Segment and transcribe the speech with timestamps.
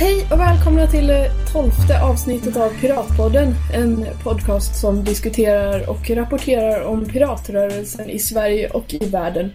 [0.00, 3.54] Hej och välkomna till det tolfte avsnittet av Piratpodden.
[3.74, 9.50] En podcast som diskuterar och rapporterar om piratrörelsen i Sverige och i världen.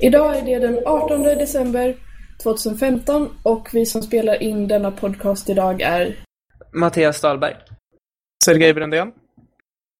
[0.00, 1.96] Idag är det den 18 december
[2.42, 6.16] 2015 och vi som spelar in denna podcast idag är
[6.72, 7.54] Mattias Dahlberg.
[8.44, 9.12] Sergej Brändén.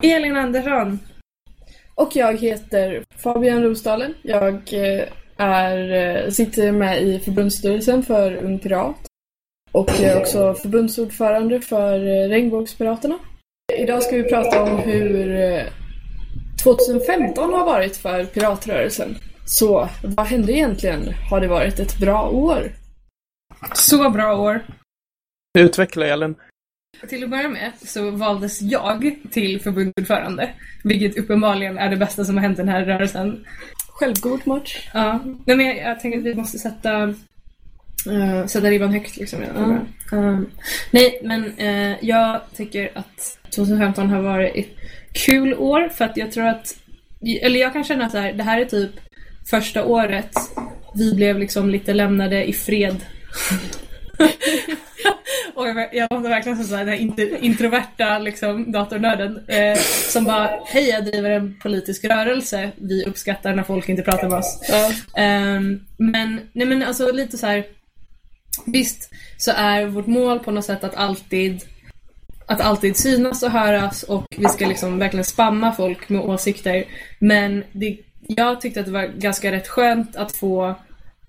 [0.04, 0.98] Elin Andersson.
[1.94, 4.14] Och jag heter Fabian Rosdalen.
[4.22, 9.07] Jag eh, är, eh, sitter med i förbundsstyrelsen för Ung Pirat.
[9.78, 13.18] Och jag är också förbundsordförande för eh, Regnbågspiraterna.
[13.78, 15.62] Idag ska vi prata om hur
[16.62, 19.16] 2015 har varit för piratrörelsen.
[19.44, 21.14] Så vad hände egentligen?
[21.30, 22.72] Har det varit ett bra år?
[23.74, 24.60] Så bra år.
[25.58, 26.34] Utveckla Elin.
[27.08, 30.50] Till att börja med så valdes jag till förbundsordförande.
[30.84, 33.44] Vilket uppenbarligen är det bästa som har hänt den här rörelsen.
[33.88, 34.90] Självgod match.
[34.94, 35.20] Ja.
[35.46, 37.14] Nej, men jag, jag tänker att vi måste sätta,
[38.06, 39.42] uh, sätta ribban högt liksom.
[39.42, 40.18] Ja.
[40.18, 40.40] Uh,
[40.90, 44.76] nej, men uh, jag tycker att 2015 har varit ett
[45.12, 46.76] kul år för att jag tror att,
[47.42, 48.90] eller jag kan känna att det här är typ
[49.50, 50.36] första året
[50.94, 52.96] vi blev liksom lite lämnade i fred.
[55.54, 61.04] och jag, låter verkligen som den här introverta liksom, datornörden eh, som bara Hej jag
[61.04, 64.60] driver en politisk rörelse, vi uppskattar när folk inte pratar med oss.
[64.68, 64.86] Ja.
[65.22, 65.60] Eh,
[65.96, 67.64] men, nej men alltså lite så här.
[68.72, 71.64] Visst så är vårt mål på något sätt att alltid
[72.46, 76.84] att alltid synas och höras och vi ska liksom verkligen spamma folk med åsikter.
[77.18, 80.74] Men det, jag tyckte att det var ganska rätt skönt att få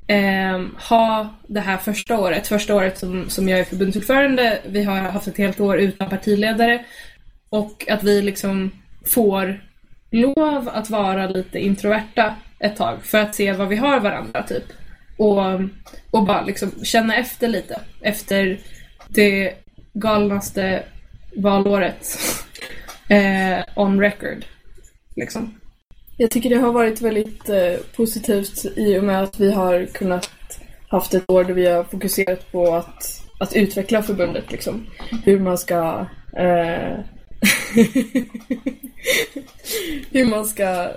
[0.08, 4.59] eh, ha det här första året, första året som, som jag är förbundsordförande.
[4.68, 6.86] Vi har haft ett helt år utan partiledare
[7.50, 8.72] och att vi liksom
[9.06, 9.62] får
[10.12, 14.64] lov att vara lite introverta ett tag för att se vad vi har varandra typ.
[15.20, 15.42] Och,
[16.12, 18.59] och bara liksom känna efter lite efter
[19.08, 19.53] det
[19.94, 20.84] galnaste
[21.36, 22.20] valåret
[23.09, 24.45] eh, on record.
[25.16, 25.59] Liksom.
[26.18, 30.30] Jag tycker det har varit väldigt eh, positivt i och med att vi har kunnat
[30.88, 34.51] haft ett år där vi har fokuserat på att, att utveckla förbundet.
[34.51, 34.86] Liksom.
[35.24, 36.06] Hur man ska
[36.38, 37.00] eh,
[40.12, 40.91] hur man ska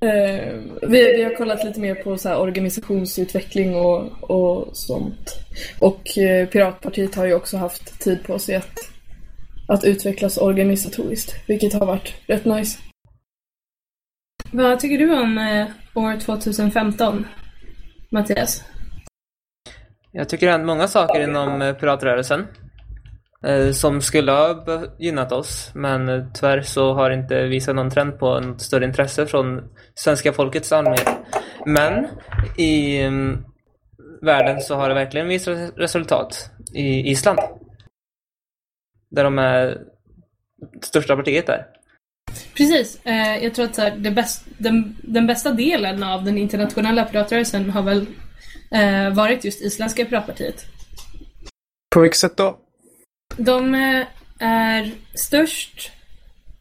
[0.00, 5.36] eh, vi, vi, har kollat lite mer på så organisationsutveckling och, och sånt.
[5.80, 8.78] Och eh, Piratpartiet har ju också haft tid på sig att,
[9.68, 12.78] att utvecklas organisatoriskt, vilket har varit rätt nice.
[14.52, 17.26] Vad tycker du om eh, år 2015,
[18.10, 18.64] Mattias?
[20.12, 22.46] Jag tycker det har hänt många saker inom eh, piratrörelsen
[23.72, 24.64] som skulle ha
[24.98, 28.84] gynnat oss men eh, tyvärr så har det inte visat någon trend på något större
[28.84, 29.62] intresse från
[29.94, 31.08] svenska folkets allmänhet.
[31.66, 32.06] Men
[32.56, 33.44] i um,
[34.22, 37.38] världen så har det verkligen visat resultat i Island.
[39.10, 39.78] Där de är
[40.82, 41.66] största partiet där.
[42.56, 43.06] Precis.
[43.06, 47.82] Eh, jag tror att här, bäst, den, den bästa delen av den internationella piratrörelsen har
[47.82, 48.06] väl
[48.70, 50.66] eh, varit just Isländska piratpartiet.
[51.94, 52.58] På vilket sätt då?
[53.36, 54.06] De eh,
[54.38, 55.90] är störst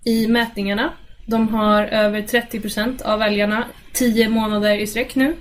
[0.03, 0.93] i mätningarna.
[1.25, 5.35] De har över 30% av väljarna 10 månader i sträck nu.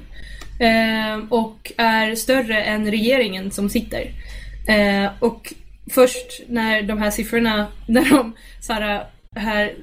[0.61, 4.11] Eh, och är större än regeringen som sitter.
[4.69, 5.53] Eh, och
[5.91, 9.07] först när de här siffrorna, när de så här,
[9.37, 9.75] här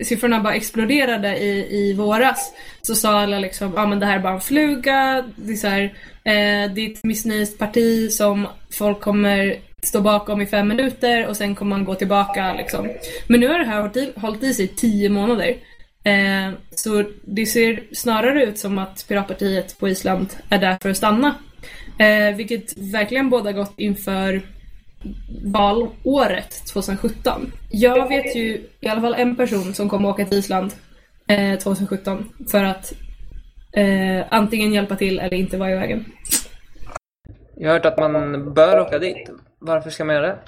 [0.00, 2.52] siffrorna bara exploderade i, i våras
[2.82, 5.56] så sa alla liksom, ja ah, men det här är bara en fluga, det är
[5.56, 5.82] så här,
[6.24, 11.36] eh, det är ett missnöjt parti som folk kommer stå bakom i fem minuter och
[11.36, 12.88] sen kommer man gå tillbaka liksom.
[13.26, 15.56] Men nu har det här hållit i, hållit i sig tio månader.
[16.04, 20.96] Eh, så det ser snarare ut som att Piratpartiet på Island är där för att
[20.96, 21.34] stanna.
[21.98, 24.42] Eh, vilket verkligen båda gott inför
[25.44, 27.52] valåret 2017.
[27.70, 30.72] Jag vet ju i alla fall en person som kommer åka till Island
[31.28, 32.92] eh, 2017 för att
[33.72, 36.04] eh, antingen hjälpa till eller inte vara i vägen.
[37.56, 39.30] Jag har hört att man bör åka dit.
[39.66, 40.38] Varför ska man göra det?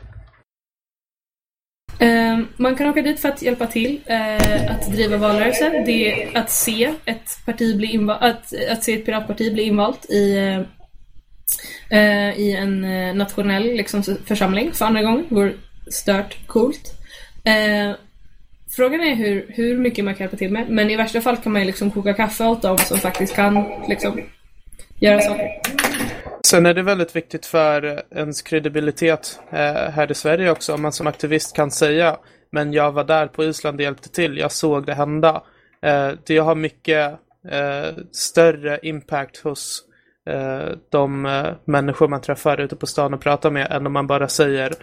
[2.07, 5.73] Eh, man kan åka dit för att hjälpa till eh, att driva valrörelsen.
[5.73, 10.11] Det är att se ett parti bli invalt, att, att se ett piratparti bli invalt
[10.11, 10.61] i eh,
[11.99, 15.27] eh i en eh, nationell liksom, församling för andra gången.
[15.29, 15.53] Vore
[15.91, 16.93] stört coolt.
[17.45, 17.97] Eh,
[18.77, 20.69] frågan är hur, hur mycket man kan hjälpa till med.
[20.69, 23.65] Men i värsta fall kan man ju liksom koka kaffe åt dem som faktiskt kan
[23.89, 24.21] liksom,
[25.01, 25.49] göra saker.
[26.47, 30.93] Sen är det väldigt viktigt för ens kredibilitet eh, här i Sverige också om man
[30.93, 32.17] som aktivist kan säga
[32.53, 35.43] men jag var där på Island och hjälpte till, jag såg det hända.
[35.83, 37.13] Eh, det har mycket
[37.49, 39.83] eh, större impact hos
[40.31, 44.07] eh, de eh, människor man träffar ute på stan och pratar med än om man
[44.07, 44.75] bara säger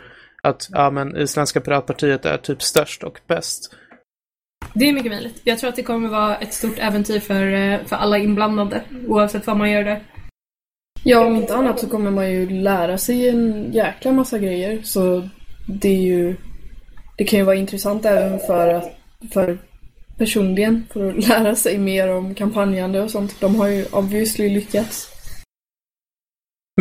[0.43, 3.75] att ja, men Isländska piratpartiet är typ störst och bäst.
[4.73, 5.41] Det är mycket möjligt.
[5.43, 9.47] Jag tror att det kommer vara ett stort äventyr för, eh, för alla inblandade, oavsett
[9.47, 10.01] vad man gör där.
[11.05, 14.81] Ja, om inte annat så kommer man ju lära sig en jäkla massa grejer.
[14.83, 15.29] Så
[15.67, 16.35] det är ju...
[17.17, 18.91] Det kan ju vara intressant även för, att,
[19.33, 19.57] för
[20.17, 23.35] personligen, för att lära sig mer om kampanjande och sånt.
[23.39, 25.09] De har ju obviously lyckats.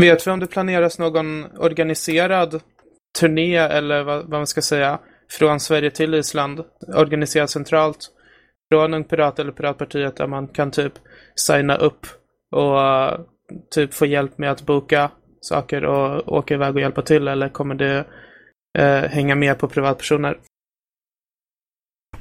[0.01, 2.61] Vet vi om det planeras någon organiserad
[3.21, 4.99] turné eller vad, vad man ska säga
[5.31, 6.61] från Sverige till Island
[6.97, 8.11] organiserad centralt
[8.73, 10.93] från Ung Pirat eller Piratpartiet där man kan typ
[11.37, 12.07] signa upp
[12.51, 12.79] och
[13.71, 15.11] typ få hjälp med att boka
[15.41, 18.05] saker och åka iväg och hjälpa till eller kommer det
[18.79, 20.39] eh, hänga med på privatpersoner?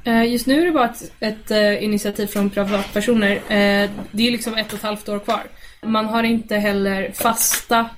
[0.04, 3.30] Eh, just nu är det bara ett, ett eh, initiativ från privatpersoner.
[3.32, 5.42] Eh, det är liksom ett och ett halvt år kvar.
[5.82, 7.88] Man har inte heller fasta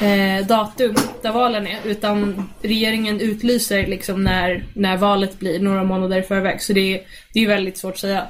[0.00, 6.18] eh, datum där valen är utan regeringen utlyser liksom när, när valet blir några månader
[6.18, 6.62] i förväg.
[6.62, 7.00] Så det är,
[7.32, 8.26] det är väldigt svårt att säga.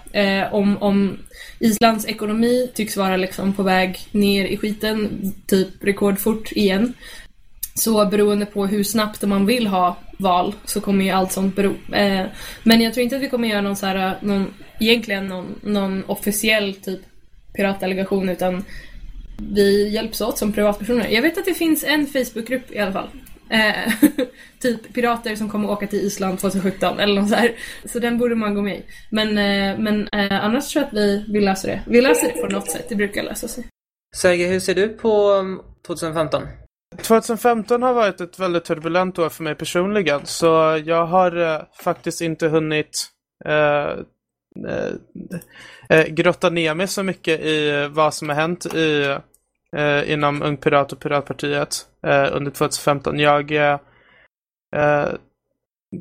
[0.51, 1.19] Om, om
[1.61, 6.95] Islands ekonomi tycks vara liksom på väg ner i skiten, typ rekordfort igen.
[7.75, 11.75] Så beroende på hur snabbt man vill ha val så kommer ju allt sånt bero.
[11.93, 12.27] Eh,
[12.63, 15.61] men jag tror inte att vi kommer göra någon så här, eh, någon, egentligen någon,
[15.63, 17.01] någon officiell typ
[17.53, 18.65] piratdelegation utan
[19.39, 21.09] vi hjälps åt som privatpersoner.
[21.09, 23.09] Jag vet att det finns en Facebookgrupp i alla fall.
[23.51, 23.93] Eh,
[24.61, 27.53] typ pirater som kommer åka till Island 2017 eller något så här.
[27.85, 28.85] Så den borde man gå med i.
[29.11, 31.83] Men, eh, men eh, annars tror jag att vi, vi löser det.
[31.87, 33.67] Vi löser det på något sätt, det brukar lösa sig.
[34.17, 35.45] Sergej, hur ser du på
[35.87, 36.43] 2015?
[36.43, 36.49] Um,
[37.03, 40.21] 2015 har varit ett väldigt turbulent år för mig personligen.
[40.25, 43.07] Så jag har eh, faktiskt inte hunnit
[43.45, 43.91] eh,
[45.89, 49.17] eh, grotta ner mig så mycket i vad som har hänt i
[50.07, 53.19] inom Ung Pirat och Piratpartiet eh, under 2015.
[53.19, 53.79] Jag, eh,
[54.77, 55.09] eh,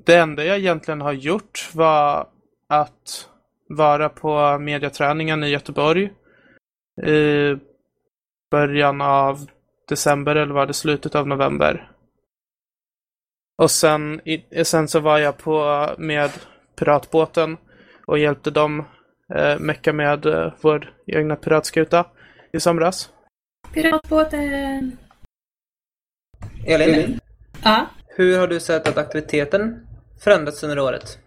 [0.05, 2.27] det enda jag egentligen har gjort var
[2.67, 3.29] att
[3.69, 6.11] vara på mediaträningen i Göteborg
[7.03, 7.55] i
[8.51, 9.49] början av
[9.89, 11.91] december eller var det slutet av november.
[13.57, 16.31] Och sen, i, eh, sen så var jag på eh, med
[16.75, 17.57] piratbåten
[18.05, 18.85] och hjälpte dem
[19.35, 22.05] eh, mecka med eh, vår egna piratskuta
[22.53, 23.09] i somras.
[23.73, 24.97] Piratbåten!
[26.69, 27.19] Elin?
[27.63, 27.89] Ja?
[28.07, 29.87] Hur har du sett att aktiviteten
[30.23, 31.17] förändrats under året?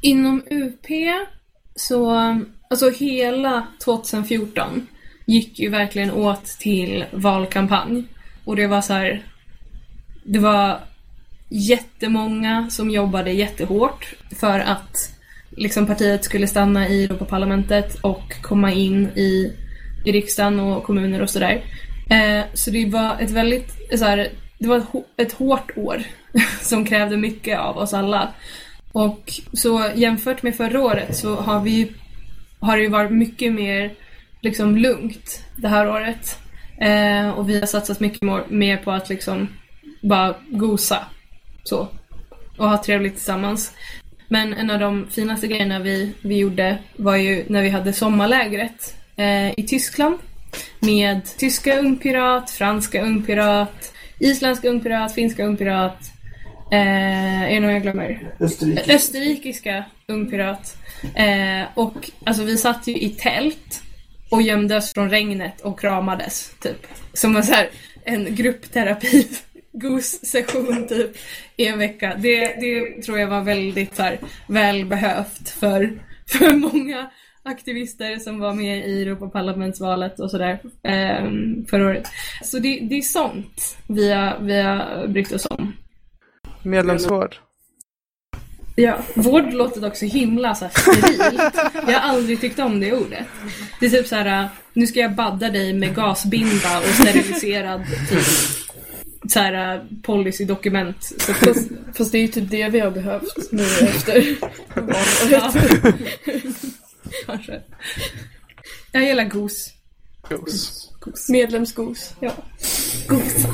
[0.00, 0.86] Inom UP
[1.74, 2.10] så,
[2.70, 4.86] alltså hela 2014
[5.26, 8.04] gick ju verkligen åt till valkampanj.
[8.44, 9.24] Och det var så här,
[10.24, 10.80] det var
[11.48, 14.96] jättemånga som jobbade jättehårt för att
[15.50, 19.56] liksom partiet skulle stanna i Europaparlamentet och komma in i
[20.04, 21.64] i riksdagen och kommuner och sådär.
[22.10, 24.28] Eh, så det var ett väldigt, så här,
[24.58, 24.86] det var ett,
[25.16, 26.02] ett hårt år
[26.60, 28.32] som krävde mycket av oss alla.
[28.92, 31.92] Och så jämfört med förra året så har vi
[32.60, 33.92] har det ju varit mycket mer
[34.40, 36.38] liksom lugnt det här året.
[36.80, 39.48] Eh, och vi har satsat mycket mer på att liksom
[40.02, 41.04] bara gosa.
[41.64, 41.88] Så.
[42.58, 43.72] Och ha trevligt tillsammans.
[44.28, 48.96] Men en av de finaste grejerna vi, vi gjorde var ju när vi hade sommarlägret
[49.16, 50.18] eh, i Tyskland
[50.80, 56.12] med tyska ungpirat, franska ungpirat, isländska ungpirat, finska ungpirat.
[56.72, 58.34] Eh, är det någon jag glömmer?
[58.40, 58.94] Österrikiska.
[58.94, 60.76] Österrikiska ungpirat.
[61.14, 63.82] Eh, och alltså vi satt ju i tält
[64.30, 66.86] och gömde oss från regnet och kramades typ.
[67.12, 67.68] Som en, så här,
[68.04, 69.28] en gruppterapi
[69.72, 71.16] gos-session typ
[71.56, 72.14] i en vecka.
[72.18, 77.10] Det, det tror jag var väldigt så här, välbehövt för, för många
[77.42, 81.30] aktivister som var med i Europaparlamentsvalet och sådär eh,
[81.70, 82.08] förra året.
[82.44, 85.72] Så det, det är sånt vi har, vi har brytt oss om.
[86.62, 87.36] Medlemsvård.
[88.76, 91.54] Ja, vård låter också himla så här sterilt.
[91.86, 93.26] Jag har aldrig tyckt om det ordet.
[93.80, 98.24] Det är typ så här, nu ska jag badda dig med gasbinda och steriliserad typ
[99.28, 101.02] så här policydokument.
[101.02, 104.36] Så fast, fast det är ju typ det vi har behövt nu efter
[104.74, 105.54] valåret.
[107.30, 107.62] Kanske.
[108.92, 109.72] Jag gillar gos.
[110.28, 110.90] Gos.
[111.00, 111.28] gos.
[111.28, 112.14] Medlemsgos.
[112.20, 112.32] Ja.
[113.08, 113.46] Gos.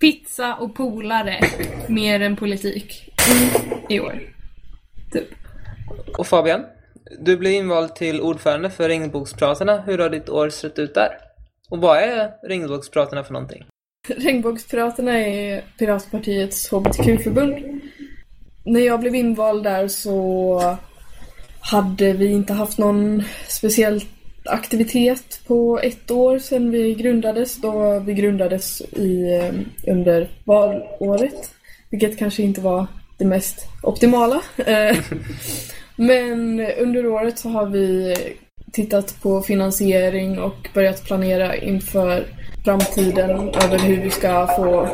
[0.00, 1.40] Pizza och polare
[1.88, 3.14] mer än politik
[3.88, 4.20] i år.
[5.12, 5.28] Typ.
[6.18, 6.64] Och Fabian,
[7.20, 9.80] du blev invald till ordförande för Regnbågspratarna.
[9.80, 11.10] Hur har ditt år sett ut där?
[11.70, 13.66] Och vad är Regnbågspratarna för någonting?
[14.08, 17.80] Regnbågspratarna är Piratpartiets HBTQ-förbund.
[18.64, 20.78] När jag blev invald där så
[21.60, 24.04] hade vi inte haft någon speciell
[24.44, 31.50] aktivitet på ett år sedan vi grundades då vi grundades i, eh, under valåret.
[31.90, 32.86] Vilket kanske inte var
[33.18, 34.42] det mest optimala.
[34.56, 34.96] Eh,
[35.96, 38.16] men under året så har vi
[38.72, 42.26] tittat på finansiering och börjat planera inför
[42.64, 44.88] framtiden över hur vi ska få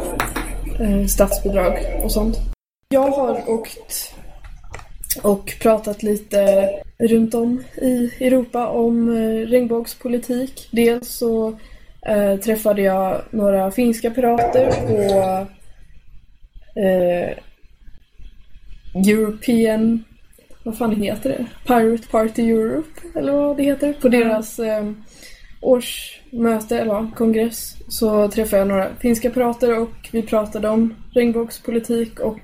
[0.81, 2.37] eh, statsbidrag och sånt.
[2.89, 4.16] Jag har åkt
[5.23, 10.69] och pratat lite runt om i Europa om eh, regnbågspolitik.
[10.71, 11.59] Dels så
[12.07, 15.47] eh, träffade jag några finska pirater på
[16.81, 17.39] eh,
[19.09, 20.05] European,
[20.63, 21.47] vad fan heter det?
[21.67, 24.91] Pirate Party Europe, eller vad det heter, på deras eh,
[25.61, 32.39] årsmöte, eller kongress, så träffade jag några finska pirater och vi pratade om regnbågspolitik och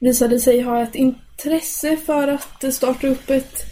[0.00, 3.64] visade sig ha ett intresse för att starta upp ett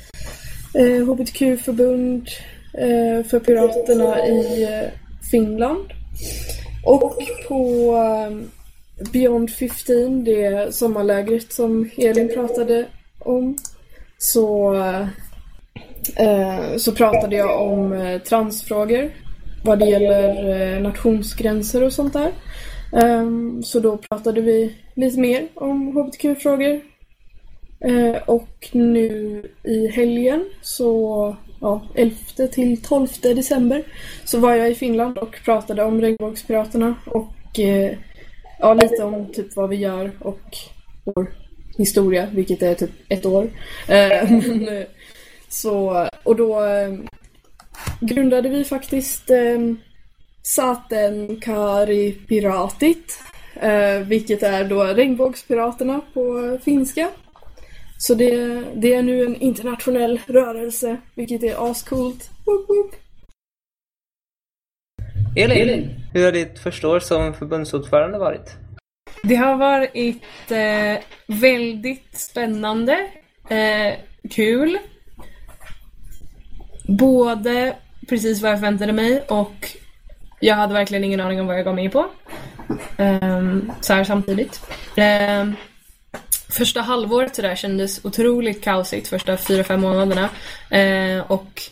[0.74, 2.28] eh, hbtq-förbund
[2.74, 4.90] eh, för piraterna i eh,
[5.30, 5.92] Finland.
[6.84, 7.18] Och
[7.48, 8.36] på eh,
[9.12, 12.86] Beyond 15, det sommarlägret som Elin pratade
[13.18, 13.56] om,
[14.18, 14.74] så,
[16.16, 19.10] eh, så pratade jag om eh, transfrågor
[19.64, 22.32] vad det gäller eh, nationsgränser och sånt där.
[22.92, 26.80] Um, så då pratade vi lite mer om hbtq-frågor.
[27.84, 32.16] Uh, ehm, och nu i helgen, så ja, 11
[32.52, 33.84] till 12 december,
[34.24, 37.90] så var jag i Finland och pratade om regnbågspiraterna och uh,
[38.58, 40.56] ja, lite om typ vad vi gör och
[41.04, 41.32] vår
[41.78, 43.50] historia, vilket är typ ett år.
[43.88, 44.84] Ehm, uh, men,
[45.48, 46.60] så, och då
[48.00, 49.30] grundade vi faktiskt
[50.48, 53.22] Satenkari Piratit,
[53.54, 57.08] eh, vilket är då regnbågspiraterna på finska.
[57.98, 62.30] Så det, det är nu en internationell rörelse, vilket är ascoolt.
[62.46, 62.94] Woop woop.
[65.36, 68.56] Elin, hur har ditt första år som förbundsordförande varit?
[69.22, 73.10] Det har varit eh, väldigt spännande,
[73.50, 73.94] eh,
[74.30, 74.78] kul.
[76.98, 77.76] Både
[78.08, 79.76] precis vad jag förväntade mig och
[80.40, 82.06] jag hade verkligen ingen aning om vad jag gav mig in på.
[82.96, 84.60] Um, så här samtidigt.
[84.96, 85.56] Um,
[86.50, 90.28] första halvåret så där kändes otroligt kaosigt, första fyra, fem månaderna.
[90.74, 91.62] Uh, och,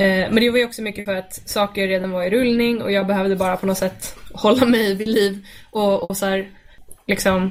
[0.00, 2.92] uh, men det var ju också mycket för att saker redan var i rullning och
[2.92, 6.48] jag behövde bara på något sätt hålla mig vid liv och, och så här,
[7.06, 7.50] liksom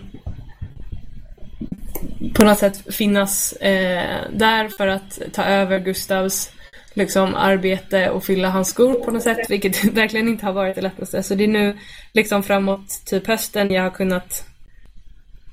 [2.34, 6.52] på något sätt finnas eh, där för att ta över Gustavs
[6.98, 10.82] liksom arbete och fylla hans skor på något sätt, vilket verkligen inte har varit det
[10.82, 11.24] lättaste.
[11.24, 11.78] Så det är nu
[12.14, 14.46] liksom framåt typ hösten jag har kunnat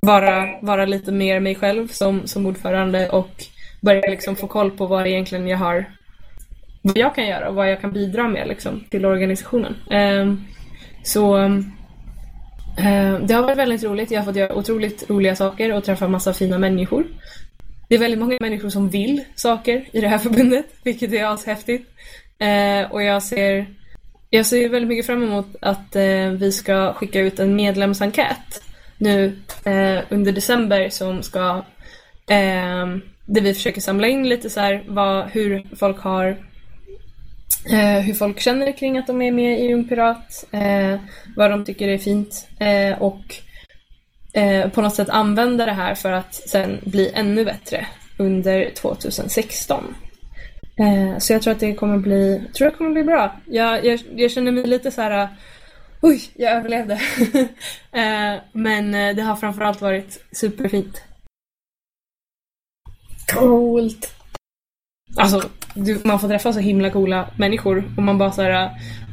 [0.01, 3.45] vara, vara lite mer mig själv som, som ordförande och
[3.81, 5.87] börja liksom få koll på vad egentligen jag har
[6.83, 9.77] vad jag kan göra och vad jag kan bidra med liksom, till organisationen.
[9.91, 10.45] Um,
[11.03, 11.73] så um,
[13.27, 14.11] det har varit väldigt roligt.
[14.11, 17.05] Jag har fått göra otroligt roliga saker och träffa massa fina människor.
[17.95, 21.91] Det är väldigt många människor som vill saker i det här förbundet, vilket är ashäftigt.
[22.39, 23.67] Eh, och jag ser,
[24.31, 28.63] jag ser väldigt mycket fram emot att eh, vi ska skicka ut en medlemsenkät
[28.99, 31.65] nu eh, under december som ska
[32.29, 32.87] eh,
[33.27, 36.27] där vi försöker samla in lite så här vad, hur folk har
[37.71, 41.01] eh, hur folk känner kring att de är med i Ung Pirat, eh,
[41.37, 43.37] vad de tycker är fint eh, och
[44.35, 47.87] eh, på något sätt använda det här för att sen bli ännu bättre
[48.19, 49.95] under 2016.
[50.77, 53.37] Eh, så jag tror att det kommer bli, tror jag kommer bli bra.
[53.47, 55.23] Jag, jag, jag känner mig lite så här.
[55.23, 55.29] Eh,
[56.01, 56.95] oj, jag överlevde.
[57.93, 61.03] eh, men eh, det har framförallt varit superfint.
[63.33, 64.15] Coolt!
[65.17, 65.43] Alltså,
[65.75, 68.65] du, man får träffa så himla coola människor och man bara så här.
[68.65, 68.71] Eh,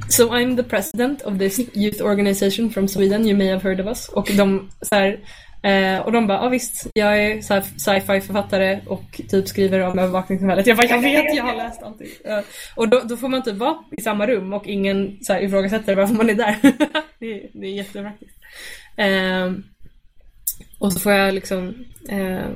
[0.10, 3.88] So I'm the president of this youth organization from Sweden, you may have heard of
[3.88, 4.10] us.
[4.10, 5.20] Och de så här,
[5.64, 7.42] eh, och de bara, ja ah, visst, jag är
[7.78, 10.68] sci-fi författare och typ skriver om övervakningssamhället.
[10.68, 12.08] Jag bara, jag vet, jag har läst allting.
[12.08, 12.40] Uh,
[12.76, 15.96] och då, då, får man typ vara i samma rum och ingen så här, ifrågasätter
[15.96, 16.56] varför man är där.
[17.20, 18.38] det, är, det är jättepraktiskt.
[18.98, 19.52] Eh,
[20.80, 21.76] och så får jag liksom
[22.10, 22.50] eh,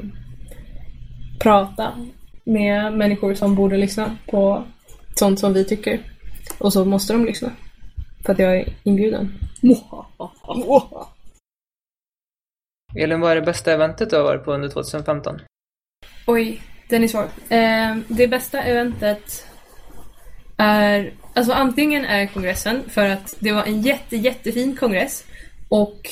[1.40, 1.94] prata
[2.44, 4.66] med människor som borde lyssna på
[5.16, 6.15] sånt som vi tycker.
[6.58, 7.52] Och så måste de lyssna.
[8.26, 9.34] För att jag är inbjuden.
[12.96, 15.42] Elin, vad är det bästa eventet du har varit på under 2015?
[16.28, 17.28] Oj, den är svår.
[17.50, 19.46] Eh, det bästa eventet
[20.58, 25.26] är, alltså antingen är kongressen för att det var en jätte, jättefin kongress
[25.70, 26.10] och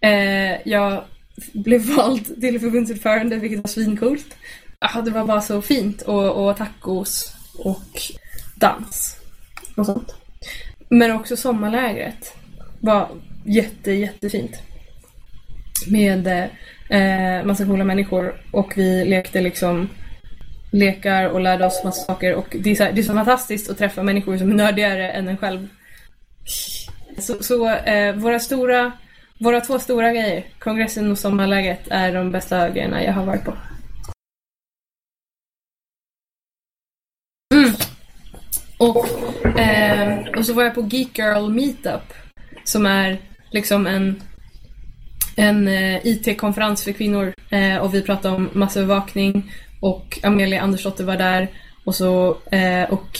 [0.00, 1.04] eh, jag
[1.52, 4.36] blev vald till förbundsordförande vilket var svincoolt.
[4.78, 8.02] Ah, det var bara så fint och, och tacos och
[8.56, 9.15] dans
[9.76, 10.14] och sånt.
[10.88, 12.36] Men också sommarlägret
[12.80, 13.08] var
[13.44, 14.62] jätte, jättefint.
[15.88, 16.26] Med
[16.90, 19.88] eh, massa coola människor och vi lekte liksom
[20.72, 23.70] lekar och lärde oss massa saker och det är så, här, det är så fantastiskt
[23.70, 25.68] att träffa människor som är nördigare än en själv.
[27.18, 28.92] Så, så eh, våra stora,
[29.40, 33.52] våra två stora grejer, kongressen och sommarläget, är de bästa grejerna jag har varit på.
[37.54, 37.70] Mm.
[38.78, 39.06] Och,
[39.58, 42.12] eh, och så var jag på Geek Girl Meetup
[42.64, 43.18] som är
[43.50, 44.22] liksom en,
[45.36, 51.16] en eh, IT-konferens för kvinnor eh, och vi pratade om massövervakning och Amelia Andersdotter var
[51.16, 51.48] där
[51.84, 53.18] och så eh, och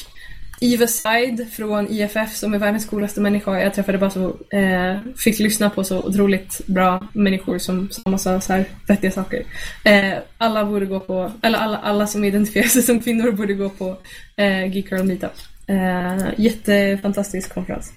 [0.61, 3.61] Eva Side från IFF som är världens coolaste människa.
[3.61, 8.41] Jag träffade bara så, eh, fick lyssna på så otroligt bra människor som sa massa
[8.41, 9.43] så här vettiga saker.
[9.85, 13.69] Eh, alla borde gå på, eller alla, alla som identifierar sig som kvinnor borde gå
[13.69, 13.97] på
[14.37, 15.33] eh, Geek Girl Meetup.
[15.69, 17.93] Eh, jättefantastisk konferens.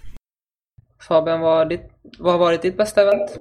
[1.07, 3.37] Fabian, vad har, ditt, vad har varit ditt bästa event?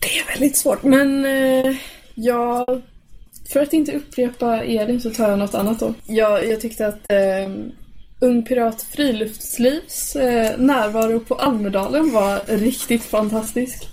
[0.00, 1.76] Det är väldigt svårt, men eh,
[2.14, 2.82] jag...
[3.52, 5.94] För att inte upprepa Elin så tar jag något annat då.
[6.06, 7.48] Jag, jag tyckte att eh,
[8.20, 13.88] Ung Pirat Friluftslivs eh, närvaro på Almedalen var riktigt fantastisk.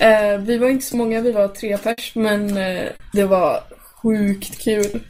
[0.00, 3.60] Eh, vi var inte så många, vi var tre pers, men eh, det var
[4.02, 5.00] sjukt kul.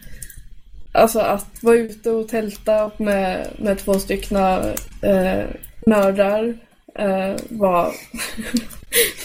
[0.94, 4.36] Alltså att vara ute och tälta med, med två stycken
[5.02, 5.44] eh,
[5.86, 6.58] nördar
[6.98, 7.92] eh, var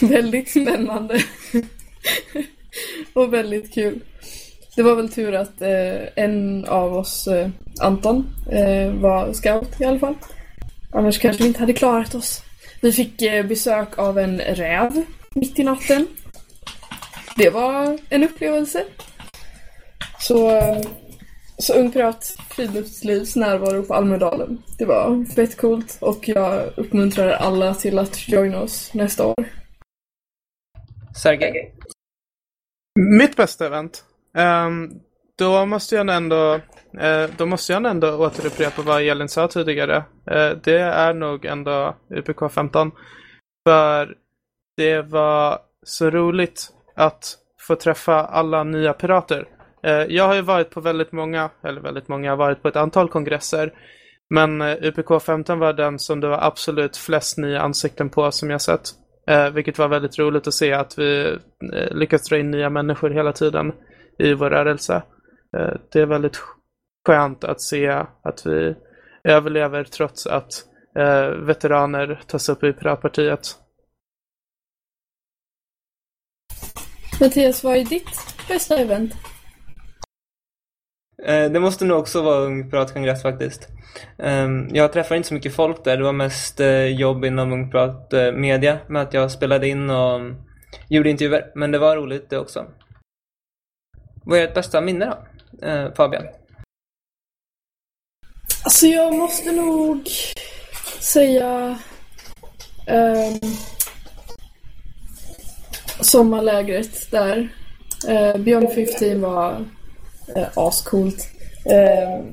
[0.00, 1.22] väldigt spännande.
[3.12, 4.00] och väldigt kul.
[4.76, 7.48] Det var väl tur att eh, en av oss, eh,
[7.80, 10.14] Anton, eh, var scout i alla fall.
[10.92, 12.42] Annars kanske vi inte hade klarat oss.
[12.80, 16.06] Vi fick eh, besök av en räv mitt i natten.
[17.36, 18.84] Det var en upplevelse.
[20.20, 20.78] Så, eh,
[21.60, 24.62] så Ung Pirat Friluftslivs närvaro på Almedalen.
[24.78, 29.44] Det var fett coolt och jag uppmuntrar alla till att joina oss nästa år.
[31.22, 31.74] Sergej?
[33.18, 34.04] Mitt bästa event?
[34.34, 35.00] Um,
[35.38, 39.96] då måste jag ändå uh, då måste jag ändå återupprepa vad Elin sa tidigare.
[40.30, 42.90] Uh, det är nog ändå UPK 15.
[43.68, 44.16] För
[44.76, 49.48] det var så roligt att få träffa alla nya pirater.
[49.82, 52.68] Eh, jag har ju varit på väldigt många, eller väldigt många, jag har varit på
[52.68, 53.72] ett antal kongresser.
[54.30, 58.50] Men eh, UPK 15 var den som det var absolut flest nya ansikten på som
[58.50, 58.82] jag sett.
[59.26, 61.38] Eh, vilket var väldigt roligt att se att vi
[61.90, 63.72] lyckas dra in nya människor hela tiden
[64.18, 65.02] i vår rörelse.
[65.92, 66.40] Det är väldigt
[67.06, 67.88] skönt att se
[68.22, 68.74] att vi
[69.24, 70.50] överlever trots att
[71.46, 73.40] veteraner tas upp i Piratpartiet.
[77.20, 78.08] Mattias, vad är ditt
[78.48, 79.12] bästa event?
[81.24, 83.68] Eh, det måste nog också vara Ung Piratkongress faktiskt.
[84.18, 85.96] Ehm, jag träffade inte så mycket folk där.
[85.96, 89.90] Det var mest eh, jobb inom Ung Pirat eh, Media med att jag spelade in
[89.90, 90.36] och mm,
[90.88, 91.52] gjorde intervjuer.
[91.54, 92.66] Men det var roligt det också.
[94.24, 96.24] Vad är ert bästa minne då, Fabian?
[98.64, 100.08] Alltså jag måste nog
[101.00, 101.78] säga
[102.86, 103.40] um,
[106.00, 107.48] sommarlägret där.
[108.08, 109.64] Uh, Beyond 15 var
[110.36, 111.28] eh, ascoolt.
[111.64, 112.24] Eh,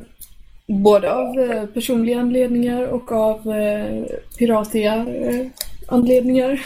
[0.67, 4.03] både av eh, personliga anledningar och av eh,
[4.38, 5.45] piratiga eh,
[5.88, 6.65] anledningar.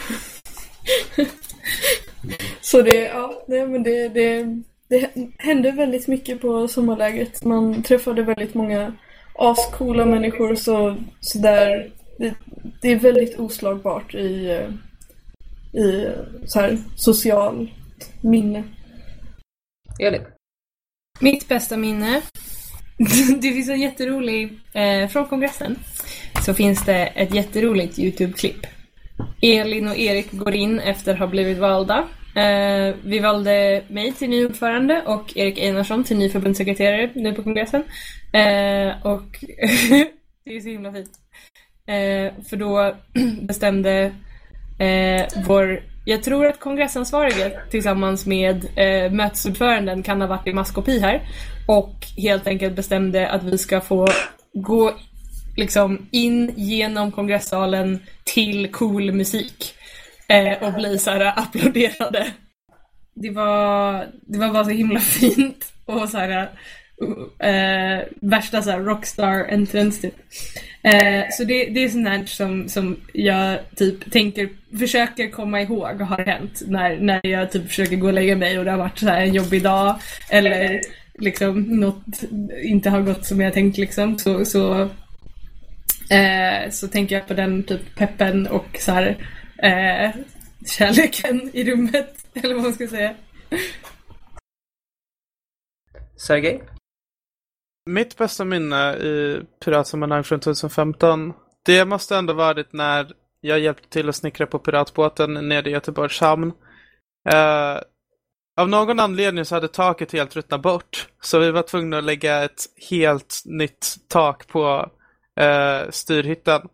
[2.60, 7.44] Så det, ja, det, men det, det det hände väldigt mycket på sommarlägret.
[7.44, 8.92] Man träffade väldigt många
[9.34, 12.34] ascoola människor så, så där, det,
[12.80, 14.70] det är väldigt oslagbart i, eh,
[15.82, 16.12] i eh,
[16.44, 17.70] så här, social
[18.20, 18.64] minne.
[20.00, 20.22] Elin?
[21.20, 22.20] Mitt bästa minne?
[23.40, 25.78] det finns en jätterolig, eh, från kongressen
[26.44, 28.66] så finns det ett jätteroligt YouTube-klipp.
[29.42, 34.30] Elin och Erik går in efter att ha blivit valda Eh, vi valde mig till
[34.30, 37.84] ny ordförande och Erik Einarsson till ny förbundssekreterare nu på kongressen.
[38.32, 39.44] Eh, och
[40.44, 41.10] det är så himla fint.
[41.86, 42.96] Eh, för då
[43.42, 44.12] bestämde
[44.78, 50.98] eh, vår, jag tror att kongressansvarige tillsammans med eh, mötesordföranden kan ha varit i maskopi
[50.98, 51.22] här
[51.68, 54.08] och helt enkelt bestämde att vi ska få
[54.54, 54.92] gå
[55.56, 59.74] liksom in genom kongressalen till cool musik
[60.28, 62.26] eh, och bli så här applåderade.
[63.14, 66.50] Det var, det var bara så himla fint och så här
[67.38, 70.14] eh, värsta så här rockstar entrance typ.
[70.82, 76.00] Eh, så det, det är sånt här som, som jag typ tänker, försöker komma ihåg
[76.00, 78.98] har hänt när, när jag typ försöker gå och lägga mig och det har varit
[78.98, 80.80] så här en jobbig dag eller
[81.18, 82.22] liksom något
[82.62, 84.18] inte har gått som jag tänkt liksom.
[84.18, 84.82] Så, så
[86.10, 89.16] eh, så tänker jag på den typ peppen och så här
[89.62, 90.10] eh,
[90.66, 93.14] kärleken i rummet, eller vad man ska säga.
[96.16, 96.62] Sergej?
[97.86, 101.32] Mitt bästa minne i Piratsammanhang från 2015,
[101.64, 106.20] det måste ändå varit när jag hjälpte till att snickra på piratbåten nere i Göteborgs
[106.20, 106.52] hamn.
[107.32, 107.80] Uh,
[108.56, 111.08] av någon anledning så hade taket helt ruttnat bort.
[111.20, 114.90] Så vi var tvungna att lägga ett helt nytt tak på
[115.40, 116.68] uh, styrhytten.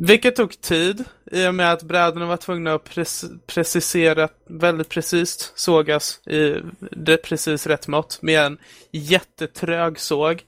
[0.00, 2.98] Vilket tog tid i och med att brädorna var tvungna att
[3.46, 8.58] precisera väldigt precis sågas i det precis rätt mått med en
[8.90, 10.44] jättetrög såg.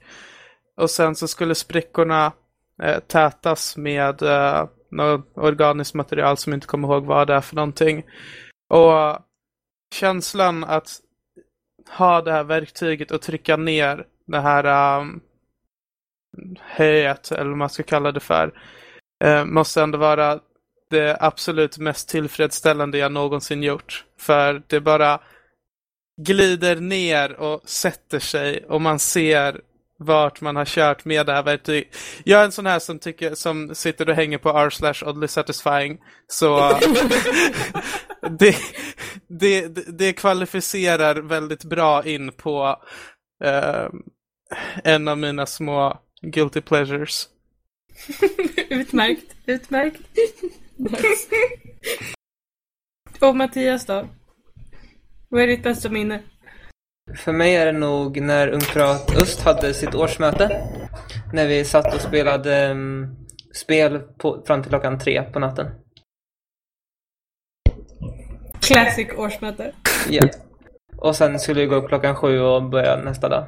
[0.77, 2.33] Och sen så skulle sprickorna
[2.83, 7.41] eh, tätas med eh, något organiskt material som jag inte kommer ihåg vad det är
[7.41, 8.05] för någonting.
[8.69, 9.19] Och
[9.95, 11.01] känslan att
[11.89, 15.21] ha det här verktyget och trycka ner det här um,
[16.61, 18.53] höet, eller vad man ska kalla det för,
[19.25, 20.41] eh, måste ändå vara
[20.91, 24.05] det absolut mest tillfredsställande jag någonsin gjort.
[24.19, 25.21] För det bara
[26.21, 29.61] glider ner och sätter sig och man ser
[29.99, 31.97] vart man har kört med det här verktyget.
[32.25, 35.29] Jag är en sån här som, tycker, som sitter och hänger på r slash oddly
[35.29, 35.99] satisfying.
[36.27, 36.59] Så
[38.39, 38.57] det,
[39.29, 39.69] det,
[39.99, 42.83] det kvalificerar väldigt bra in på
[43.45, 43.89] uh,
[44.85, 47.29] en av mina små guilty pleasures.
[48.71, 50.01] utmärkt, utmärkt.
[53.21, 54.09] Och Mattias då?
[55.29, 56.23] Vad är ditt bästa minne?
[57.17, 60.69] För mig är det nog när Ungpirat Öst hade sitt årsmöte.
[61.33, 63.17] När vi satt och spelade um,
[63.55, 65.67] spel på, fram till klockan tre på natten.
[68.61, 69.75] Classic årsmöte.
[70.11, 70.29] Ja.
[70.97, 73.47] Och sen skulle vi gå upp klockan sju och börja nästa dag.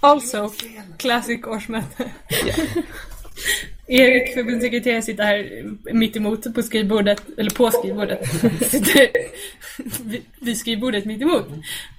[0.00, 0.52] Also,
[0.98, 2.10] classic årsmöte.
[2.44, 2.84] Yeah.
[3.88, 8.26] Erik, förbundssekreterare, sitter här mitt emot på skrivbordet, eller på skrivbordet,
[8.70, 9.08] sitter
[10.44, 11.46] vid skrivbordet mitt emot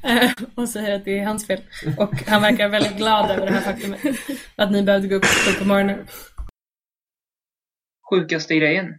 [0.04, 1.62] eh, och säger att det är hans fel.
[1.98, 4.00] Och han verkar väldigt glad över det här faktumet,
[4.56, 5.26] att ni behövde gå upp
[5.60, 6.08] på morgonen.
[8.10, 8.94] Sjukaste grejen,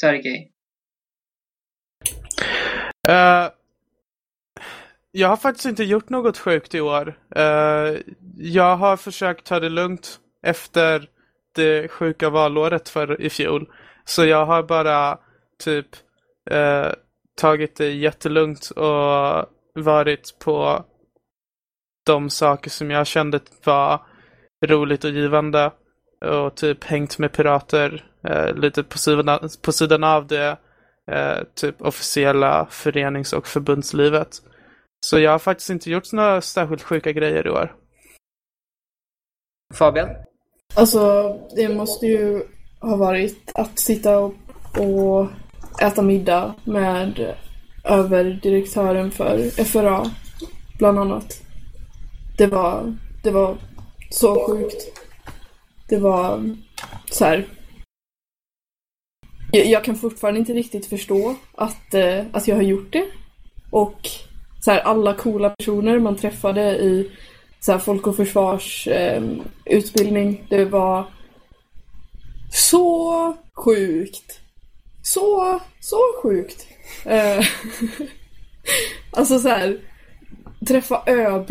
[0.00, 0.52] Sergej?
[3.08, 3.48] Uh,
[5.12, 7.18] jag har faktiskt inte gjort något sjukt i år.
[7.36, 8.00] Uh,
[8.36, 11.08] jag har försökt ta det lugnt efter
[11.54, 13.68] det sjuka valåret för i fjol.
[14.04, 15.18] Så jag har bara
[15.64, 15.86] typ
[16.52, 16.92] uh,
[17.40, 20.84] tagit det jättelugnt och varit på
[22.06, 24.00] de saker som jag kände var
[24.64, 25.72] roligt och givande.
[26.24, 30.56] Och typ hängt med pirater eh, lite på sidan, på sidan av det
[31.54, 34.42] typ officiella förenings och förbundslivet.
[35.06, 37.76] Så jag har faktiskt inte gjort några särskilt sjuka grejer i år.
[39.74, 40.08] Fabian?
[40.74, 42.42] Alltså, det måste ju
[42.80, 44.34] ha varit att sitta och,
[44.78, 45.28] och
[45.82, 47.36] äta middag med
[47.84, 50.10] överdirektören för FRA,
[50.78, 51.42] bland annat.
[52.38, 53.56] Det var, det var
[54.10, 55.00] så sjukt.
[55.88, 56.56] Det var
[57.10, 57.46] så här.
[59.52, 63.06] Jag, jag kan fortfarande inte riktigt förstå att, eh, att jag har gjort det.
[63.70, 64.08] Och
[64.64, 67.10] så här, alla coola personer man träffade i
[67.60, 69.22] så här, Folk och Försvars eh,
[69.64, 70.46] utbildning.
[70.48, 71.06] Det var
[72.52, 74.40] så sjukt.
[75.02, 76.66] Så, så sjukt.
[77.04, 77.46] Eh,
[79.10, 79.78] alltså så här,
[80.68, 81.50] träffa ÖB.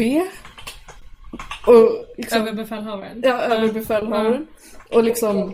[1.68, 3.22] Och liksom, överbefälhavaren?
[3.24, 4.34] Ja, överbefälhavaren.
[4.34, 4.48] Mm.
[4.90, 5.54] Och liksom,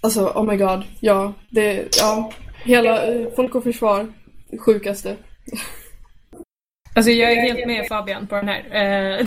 [0.00, 2.32] alltså oh my god, ja, det, ja,
[2.64, 4.12] hela eh, Folk och Försvar,
[4.60, 5.16] sjukaste.
[6.96, 8.64] Alltså jag är helt med Fabian på den här.
[8.70, 9.26] Eh,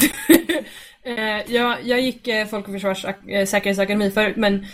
[1.13, 3.05] eh, jag, jag gick eh, Folk och Försvars
[3.47, 4.65] säkerhetsakademi förut men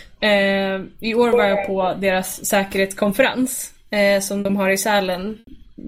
[1.00, 3.72] i år var jag på deras säkerhetskonferens
[4.22, 5.38] som de har i Sälen.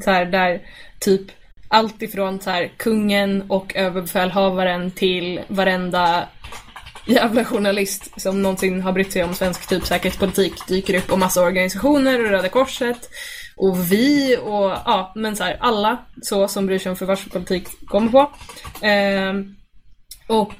[0.05, 0.61] Så här, där
[1.01, 1.23] typ
[1.68, 6.29] allt ifrån så här, kungen och överbefälhavaren till varenda
[7.07, 11.42] jävla journalist som någonsin har brytt sig om svensk typ säkerhetspolitik dyker upp och massa
[11.42, 13.11] organisationer och Röda Korset
[13.59, 18.11] och vi och ja, men så här, alla så som bryr sig om förvarspolitik kommer
[18.11, 18.31] på.
[18.87, 19.35] Eh,
[20.27, 20.55] och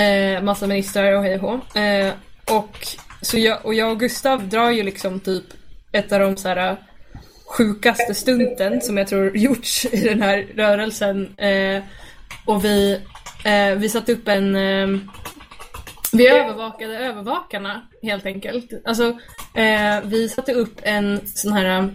[0.00, 2.14] eh, massa ministrar och hej och eh,
[2.50, 2.86] och,
[3.22, 5.44] så jag, och jag och Gustav drar ju liksom typ
[5.92, 6.76] ett av de så här eh,
[7.56, 11.38] sjukaste stunten som jag tror gjorts i den här rörelsen.
[11.38, 11.82] Eh,
[12.44, 13.00] och vi,
[13.44, 15.00] eh, vi satte upp en eh,
[16.12, 18.72] vi övervakade övervakarna helt enkelt.
[18.84, 19.08] Alltså,
[19.54, 21.90] eh, vi satte upp en sån här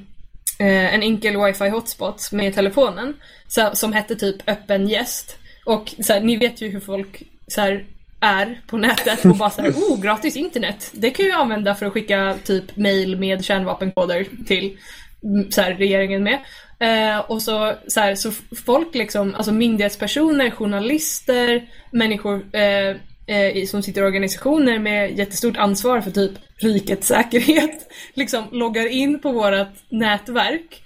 [0.59, 3.13] eh, en enkel wifi hotspot med telefonen
[3.47, 5.37] så, som hette typ öppen gäst.
[5.65, 7.85] Och så här, ni vet ju hur folk så här,
[8.19, 10.89] är på nätet och bara såhär, oh gratis internet.
[10.93, 14.77] Det kan jag använda för att skicka typ mail med kärnvapenkoder till
[15.23, 16.39] mm, så här, regeringen med.
[16.79, 18.31] Eh, och så, så, här, så
[18.65, 22.95] folk liksom, alltså myndighetspersoner, journalister, människor eh,
[23.27, 29.19] eh, som sitter i organisationer med jättestort ansvar för typ rikets säkerhet, liksom loggar in
[29.19, 30.83] på vårt nätverk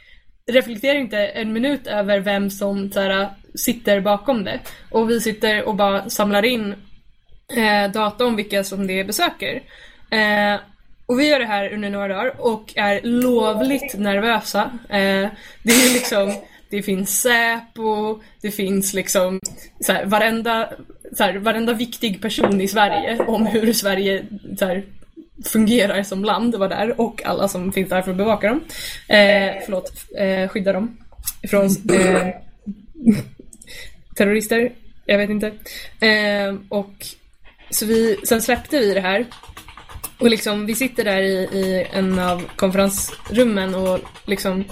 [0.47, 4.59] reflekterar inte en minut över vem som så här, sitter bakom det.
[4.91, 6.75] Och vi sitter och bara samlar in
[7.57, 9.61] eh, data om vilka som det besöker.
[10.11, 10.59] Eh,
[11.05, 14.71] och vi gör det här under några dagar och är lovligt nervösa.
[14.89, 15.29] Eh,
[15.63, 16.33] det är liksom,
[16.69, 19.39] det finns Säpo, det finns liksom
[19.79, 20.69] så här, varenda,
[21.17, 24.25] så här, varenda viktig person i Sverige om hur Sverige
[24.59, 24.83] så här,
[25.45, 28.61] fungerar som land var där och alla som finns där för att bevaka dem.
[29.07, 30.97] Eh, förlåt, eh, skydda dem
[31.49, 32.27] från eh,
[34.15, 34.71] terrorister.
[35.05, 35.47] Jag vet inte.
[35.99, 37.05] Eh, och
[37.69, 39.25] så vi, sen släppte vi det här.
[40.19, 44.63] Och liksom, vi sitter där i, i en av konferensrummen och liksom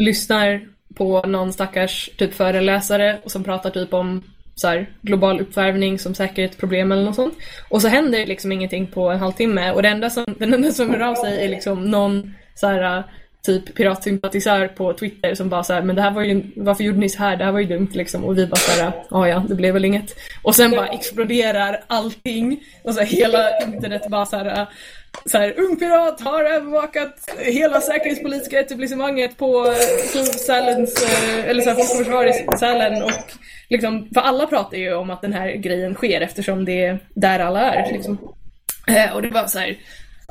[0.00, 0.60] lyssnar
[0.94, 4.22] på någon stackars typ föreläsare och som pratar typ om
[4.54, 7.34] så här, global uppvärmning som säkerhetsproblem eller något sånt.
[7.68, 10.70] Och så händer det liksom ingenting på en halvtimme och det enda som, den enda
[10.70, 13.04] som hör av sig är liksom någon så här,
[13.42, 17.08] typ piratsympatisör på Twitter som bara såhär, men det här var ju, varför gjorde ni
[17.08, 17.36] så här?
[17.36, 18.24] Det här var ju dumt liksom.
[18.24, 20.16] Och vi bara såhär, ja ah, ja, det blev väl inget.
[20.42, 22.64] Och sen bara exploderar allting.
[22.82, 24.66] Och så här, hela internet bara såhär,
[25.26, 31.76] så här, Ung Pirat har övervakat hela säkerhetspolitiska etablissemanget på, eh, Sälens, eh, eller såhär,
[31.76, 33.10] Folk i Sälen och
[33.68, 37.38] liksom, för alla pratar ju om att den här grejen sker eftersom det är där
[37.38, 38.18] alla är liksom.
[38.88, 39.78] Eh, och det var så här,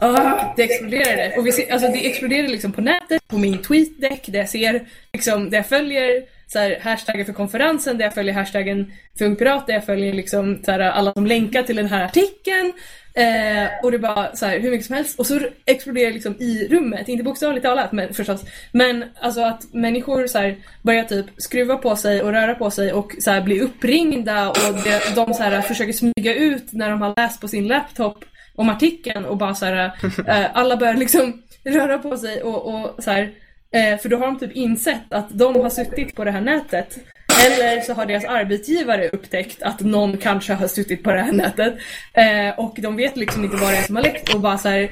[0.01, 1.33] Ah, det exploderade.
[1.38, 4.88] Och vi ser, alltså det exploderade liksom på nätet, på min tweetdeck, där jag ser,
[5.13, 9.35] liksom, där jag följer så här, hashtaggen för konferensen, där jag följer hashtaggen för Ung
[9.35, 12.73] Pirat, där jag följer liksom, så här, alla som länkar till den här artikeln.
[13.13, 15.19] Eh, och det bara så här, hur mycket som helst.
[15.19, 18.43] Och så exploderar det liksom i rummet, inte bokstavligt talat men förstås.
[18.71, 22.93] Men alltså att människor så här, börjar typ skruva på sig och röra på sig
[22.93, 27.01] och så här, blir uppringda och de, de så här, försöker smyga ut när de
[27.01, 28.25] har läst på sin laptop
[28.60, 29.91] om artikeln och bara så här,
[30.28, 33.32] eh, alla börjar liksom röra på sig och, och så här,
[33.72, 36.98] eh, för då har de typ insett att de har suttit på det här nätet.
[37.45, 41.74] Eller så har deras arbetsgivare upptäckt att någon kanske har suttit på det här nätet.
[42.13, 44.69] Eh, och de vet liksom inte vad det är som har läckt och bara så
[44.69, 44.91] här,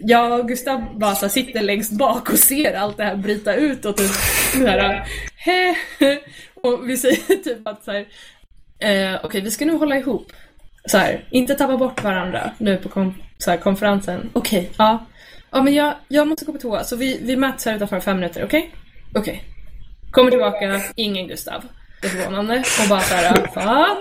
[0.00, 3.54] jag och Gustav bara så här, sitter längst bak och ser allt det här bryta
[3.54, 4.10] ut och typ
[4.52, 5.74] så här, he,
[6.54, 8.00] och vi säger typ att så här,
[8.78, 10.32] eh, okej okay, vi ska nu hålla ihop
[10.84, 14.30] så här, inte tappa bort varandra nu på kom, så här, konferensen.
[14.32, 15.06] Okej, okay, ja.
[15.50, 18.16] Ja men jag, jag måste gå på toa så vi, vi möts här utanför fem
[18.16, 18.60] minuter, okej?
[18.60, 19.20] Okay?
[19.20, 19.32] Okej.
[19.32, 19.44] Okay.
[20.10, 21.64] Kommer tillbaka, ingen Gustav.
[22.00, 22.64] Det är förvånande.
[22.82, 23.96] Och bara såhär, fan.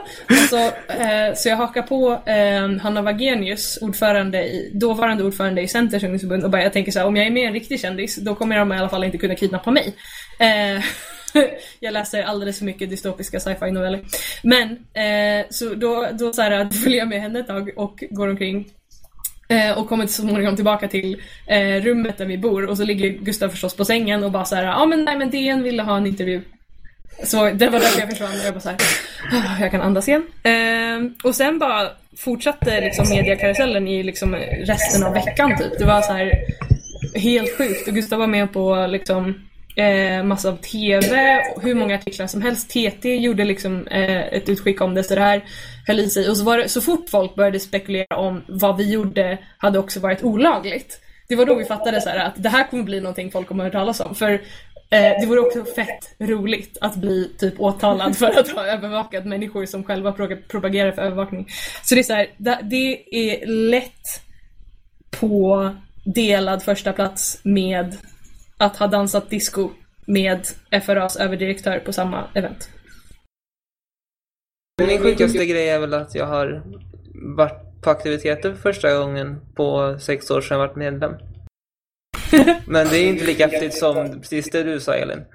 [0.49, 0.57] Så,
[0.93, 6.43] eh, så jag hakar på eh, Hanna Wagenius, ordförande i, dåvarande ordförande i Centerns ungdomsförbund
[6.43, 8.57] och bara jag tänker så här, om jag är med en riktig kändis då kommer
[8.57, 9.93] de i alla fall inte kunna kidnappa mig.
[10.39, 10.83] Eh,
[11.79, 14.01] jag läser alldeles för mycket dystopiska sci-fi noveller.
[14.43, 18.27] Men, eh, så då, då så här, följer jag med henne ett tag och går
[18.27, 18.67] omkring
[19.49, 23.09] eh, och kommer så småningom tillbaka till eh, rummet där vi bor och så ligger
[23.09, 25.83] Gustav förstås på sängen och bara så här, ja ah, men nej men DN ville
[25.83, 26.41] ha en intervju.
[27.23, 28.77] Så det var därför jag försvann och jag bara så här,
[29.31, 30.27] oh, jag kan andas igen.
[30.43, 35.79] Eh, och sen bara fortsatte liksom mediakarusellen i liksom resten av veckan typ.
[35.79, 36.31] Det var så här
[37.15, 39.48] helt sjukt och Gustav var med på liksom
[39.79, 42.69] eh, massa av TV, hur många artiklar som helst.
[42.69, 45.43] TT gjorde liksom eh, ett utskick om det så det här
[45.87, 46.29] höll i sig.
[46.29, 49.99] Och så, var det, så fort folk började spekulera om vad vi gjorde hade också
[49.99, 51.01] varit olagligt.
[51.27, 53.65] Det var då vi fattade så här, att det här kommer bli någonting folk kommer
[53.67, 54.15] att höra talas om.
[54.15, 54.31] För
[54.89, 59.65] eh, det vore också fett roligt att bli typ åtalad för att ha övervakat människor
[59.65, 60.11] som själva
[60.47, 61.47] propagerar för övervakning.
[61.83, 62.27] Så det är så här,
[62.63, 64.21] det är lätt
[65.11, 65.69] på
[66.03, 67.97] delad första plats med
[68.59, 69.69] att ha dansat disco
[70.05, 70.47] med
[70.85, 72.69] FRAs överdirektör på samma event.
[74.87, 76.63] Min sjukaste grej är väl att jag har
[77.35, 81.13] varit på aktiviteter för första gången på sex år sedan jag varit medlem.
[82.65, 85.25] Men det är inte lika häftigt som precis det du sa Elin.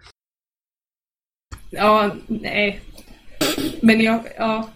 [1.71, 2.81] Ja, nej.
[3.83, 4.69] Men jag, ja.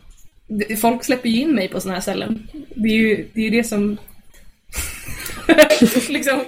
[0.80, 2.48] Folk släpper ju in mig på såna här ställen.
[2.52, 3.96] Det är ju det, är det som
[6.08, 6.40] liksom.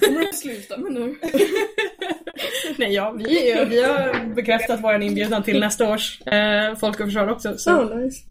[0.00, 1.14] Kommer du sluta med nu?
[2.76, 7.28] Nej, ja, vi, vi har bekräftat vår inbjudan till nästa års eh, Folk och Försvar
[7.28, 7.58] också.
[7.58, 7.72] Så.
[7.72, 8.24] Oh, nice.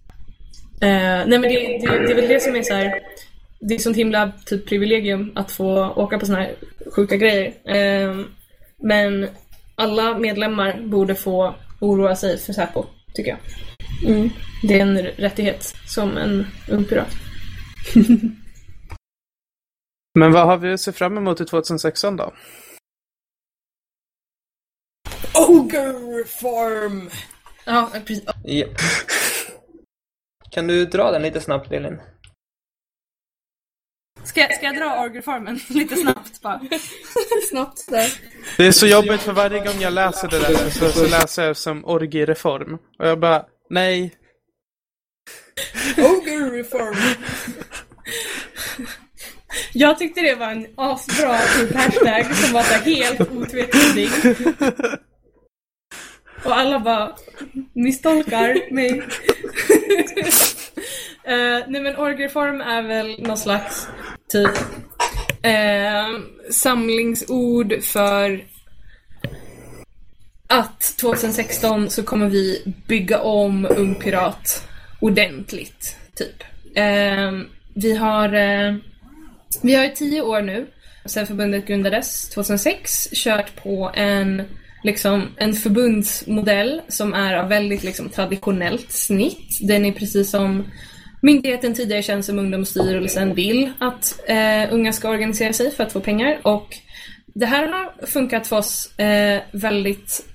[0.81, 3.01] eh, nej men det, det, det är väl det som är så här,
[3.59, 6.55] Det är sånt himla typ privilegium att få åka på såna här
[6.95, 7.53] sjuka grejer.
[7.65, 8.15] Eh,
[8.77, 9.27] men
[9.75, 13.39] alla medlemmar borde få oroa sig för Säpo, tycker jag.
[14.11, 14.29] Mm.
[14.63, 17.15] Det är en rättighet som en ung pirat.
[20.15, 22.33] Men vad har vi att se fram emot i 2016 då?
[25.49, 27.09] Ogre Farm!
[27.65, 28.23] Ja, precis.
[28.43, 28.67] Ja.
[30.51, 32.01] Kan du dra den lite snabbt, Elin?
[34.23, 36.61] Ska, jag- ska jag dra Orgelfarmen lite snabbt bara?
[37.49, 38.13] Snabbt där.
[38.57, 41.57] Det är så jobbigt för varje gång jag läser det där så, så läser jag
[41.57, 42.73] som orgiereform.
[42.99, 44.15] Och jag bara, nej.
[45.97, 46.95] Ogre Farm!
[49.73, 54.09] Jag tyckte det var en asbra typ hashtag som var så helt otvetydig.
[56.45, 57.15] Och alla bara
[57.73, 58.91] misstolkar mig.
[58.91, 59.07] uh,
[61.67, 63.87] nej men orgreform är väl någon slags
[64.29, 64.57] typ
[65.45, 68.43] uh, samlingsord för
[70.47, 74.67] att 2016 så kommer vi bygga om Ung Pirat
[74.99, 76.43] ordentligt, typ.
[76.77, 77.41] Uh,
[77.75, 78.35] vi har
[79.61, 80.67] vi har i tio år nu,
[81.05, 84.43] sedan förbundet grundades 2006, kört på en,
[84.83, 89.59] liksom, en förbundsmodell som är av väldigt liksom, traditionellt snitt.
[89.61, 90.63] Den är precis som
[91.21, 95.99] myndigheten tidigare känd som Ungdomsstyrelsen vill att eh, unga ska organisera sig för att få
[95.99, 96.39] pengar.
[96.41, 96.77] Och
[97.25, 100.25] det här har funkat för oss eh, väldigt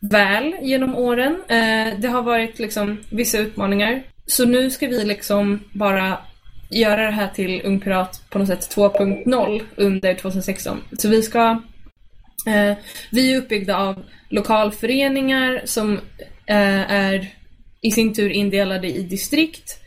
[0.00, 1.42] väl genom åren.
[1.48, 4.02] Eh, det har varit liksom vissa utmaningar.
[4.26, 6.18] Så nu ska vi liksom bara
[6.70, 10.80] göra det här till Ung Pirat på något sätt 2.0 under 2016.
[10.98, 11.62] Så vi ska
[12.46, 12.76] eh,
[13.10, 15.92] vi är uppbyggda av lokalföreningar som
[16.46, 17.34] eh, är
[17.80, 19.80] i sin tur indelade i distrikt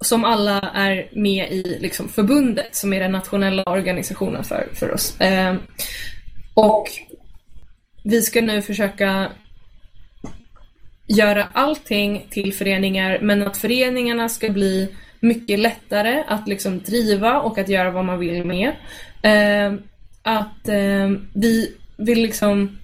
[0.00, 5.20] som alla är med i liksom, förbundet som är den nationella organisationen för, för oss.
[5.20, 5.54] Eh,
[6.54, 6.88] och
[8.04, 9.32] vi ska nu försöka
[11.06, 17.58] göra allting till föreningar men att föreningarna ska bli mycket lättare att liksom driva och
[17.58, 18.72] att göra vad man vill med.
[19.22, 19.78] Eh,
[20.22, 22.78] att eh, vi vill liksom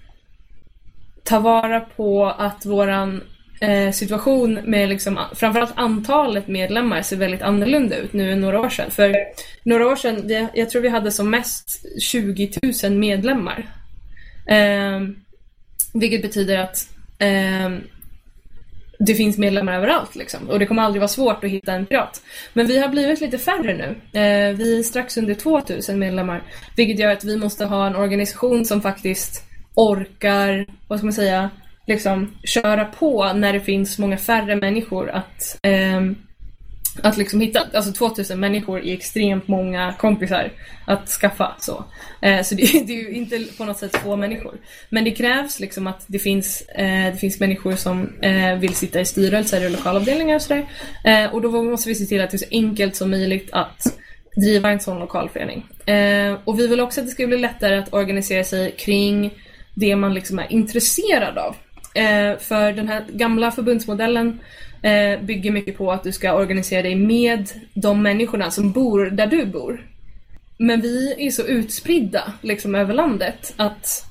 [1.23, 3.23] ta vara på att våran
[3.61, 8.69] eh, situation med liksom, framförallt antalet medlemmar ser väldigt annorlunda ut nu än några år
[8.69, 8.91] sedan.
[8.91, 9.15] För
[9.63, 12.51] några år sedan, det, jag tror vi hade som mest 20
[12.83, 13.69] 000 medlemmar.
[14.47, 15.01] Eh,
[15.93, 17.69] vilket betyder att eh,
[18.99, 20.49] det finns medlemmar överallt liksom.
[20.49, 22.21] Och det kommer aldrig vara svårt att hitta en pirat.
[22.53, 24.19] Men vi har blivit lite färre nu.
[24.19, 26.43] Eh, vi är strax under 2000 medlemmar.
[26.75, 29.43] Vilket gör att vi måste ha en organisation som faktiskt
[29.75, 31.49] orkar, vad ska man säga,
[31.87, 36.01] liksom köra på när det finns många färre människor att eh,
[37.03, 40.51] att liksom hitta, alltså 2000 människor är extremt många kompisar
[40.85, 41.85] att skaffa så.
[42.21, 44.57] Eh, så det, det är ju inte på något sätt få människor.
[44.89, 49.01] Men det krävs liksom att det finns, eh, det finns människor som eh, vill sitta
[49.01, 50.65] i styrelser och lokalavdelningar och sådär.
[51.03, 53.97] Eh, och då måste vi se till att det är så enkelt som möjligt att
[54.35, 55.65] driva en sån lokalförening.
[55.85, 59.33] Eh, och vi vill också att det ska bli lättare att organisera sig kring
[59.73, 61.55] det man liksom är intresserad av.
[61.93, 64.39] Eh, för den här gamla förbundsmodellen
[64.81, 69.27] eh, bygger mycket på att du ska organisera dig med de människorna som bor där
[69.27, 69.85] du bor.
[70.57, 74.05] Men vi är så utspridda liksom över landet att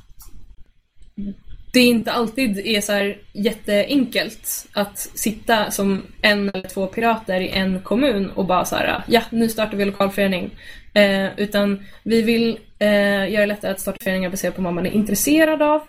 [1.73, 7.49] det inte alltid är så här jätteenkelt att sitta som en eller två pirater i
[7.49, 10.51] en kommun och bara så här, ja nu startar vi lokalförening.
[10.95, 14.87] Eh, utan vi vill eh, göra det lättare att starta föreningar baserat på vad man
[14.87, 15.83] är intresserad av.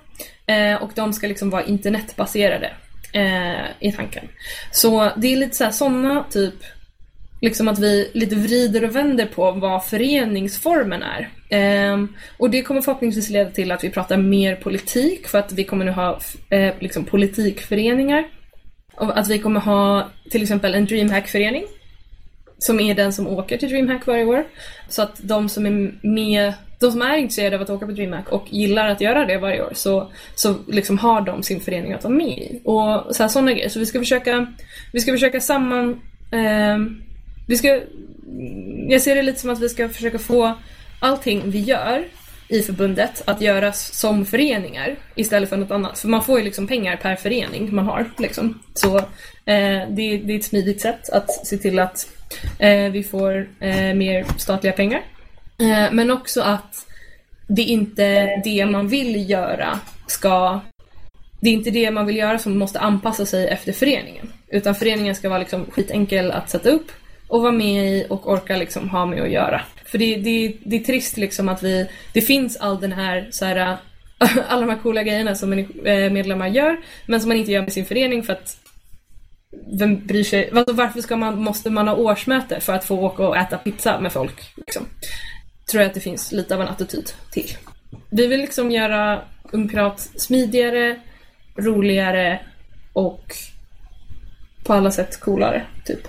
[0.45, 2.71] Eh, och de ska liksom vara internetbaserade
[3.13, 4.27] eh, i tanken.
[4.71, 6.53] Så det är lite så här sådana typ
[7.41, 11.29] liksom att vi lite vrider och vänder på vad föreningsformen är.
[11.49, 15.63] Ehm, och det kommer förhoppningsvis leda till att vi pratar mer politik för att vi
[15.63, 16.19] kommer nu ha
[16.49, 18.27] eh, liksom politikföreningar.
[18.95, 21.63] Och att vi kommer ha till exempel en DreamHack-förening
[22.59, 24.45] som är den som åker till DreamHack varje år.
[24.89, 28.29] Så att de som är med, de som är intresserade av att åka på DreamHack
[28.29, 32.03] och gillar att göra det varje år så, så liksom har de sin förening att
[32.03, 32.61] vara med i.
[32.63, 33.69] Och så här, sådana grejer.
[33.69, 34.53] Så vi ska försöka,
[34.93, 36.01] vi ska försöka samman
[36.31, 36.77] Eh,
[37.47, 37.81] vi ska,
[38.87, 40.57] jag ser det lite som att vi ska försöka få
[40.99, 42.05] allting vi gör
[42.49, 45.99] i förbundet att göras som föreningar istället för något annat.
[45.99, 48.11] För man får ju liksom pengar per förening man har.
[48.17, 48.59] Liksom.
[48.73, 52.07] Så eh, det, det är ett smidigt sätt att se till att
[52.59, 55.01] eh, vi får eh, mer statliga pengar.
[55.59, 56.85] Eh, men också att
[57.47, 60.59] det inte är det man vill göra ska
[61.41, 64.31] det är inte det man vill göra som måste anpassa sig efter föreningen.
[64.47, 66.91] Utan föreningen ska vara liksom skitenkel att sätta upp
[67.29, 69.61] och vara med i och orka liksom ha med att göra.
[69.85, 73.45] För det, det, det är trist liksom att vi, det finns all den här, så
[73.45, 73.57] här
[74.47, 77.73] alla de här coola grejerna som eh, medlemmar gör men som man inte gör med
[77.73, 78.57] sin förening för att
[79.79, 80.51] vem bryr sig?
[80.53, 83.99] Alltså, varför ska man, måste man ha årsmöte för att få åka och äta pizza
[83.99, 84.57] med folk?
[84.57, 84.85] Liksom?
[85.71, 87.57] Tror jag att det finns lite av en attityd till.
[88.09, 89.21] Vi vill liksom göra
[89.51, 90.99] Ungpirat smidigare,
[91.55, 92.39] roligare
[92.93, 93.35] och
[94.63, 96.07] på alla sätt coolare, typ.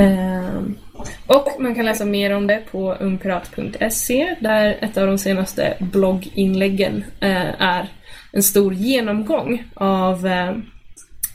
[0.00, 0.78] Ehm,
[1.26, 7.04] och man kan läsa mer om det på ungpirat.se där ett av de senaste blogginläggen
[7.20, 7.88] eh, är
[8.32, 10.56] en stor genomgång av, eh,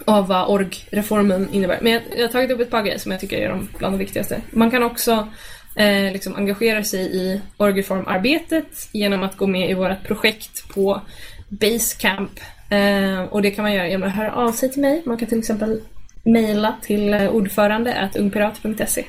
[0.05, 1.79] av vad org-reformen innebär.
[1.81, 3.93] Men jag, jag har tagit upp ett par grejer som jag tycker är de bland
[3.93, 4.41] de viktigaste.
[4.51, 5.27] Man kan också
[5.75, 11.01] eh, liksom engagera sig i org-reformarbetet genom att gå med i vårt projekt på
[11.49, 12.39] Basecamp.
[12.69, 15.01] Eh, och det kan man göra genom att höra av sig till mig.
[15.05, 15.81] Man kan till exempel
[16.25, 19.05] mejla till eh, ordförande ungpirat.se.